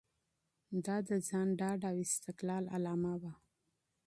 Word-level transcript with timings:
دا 0.85 0.97
د 1.07 1.09
ځان 1.27 1.47
ډاډ 1.59 1.81
او 1.89 1.95
استقلال 2.05 2.63
نښه 2.85 3.13
وه. 3.21 3.33